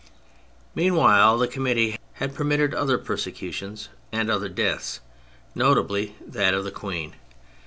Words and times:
Meanwhile 0.73 1.37
the 1.37 1.47
Committee 1.47 1.95
had 2.13 2.33
permitted 2.33 2.73
other 2.73 2.97
persecutions 2.97 3.89
and 4.11 4.31
other 4.31 4.49
deaths, 4.49 4.99
notably 5.53 6.15
that 6.25 6.55
of 6.55 6.63
the 6.63 6.71
Queen. 6.71 7.13